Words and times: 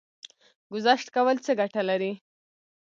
ګذشت 0.73 1.07
کول 1.15 1.35
څه 1.45 1.51
ګټه 1.59 1.81
لري؟ 1.89 2.11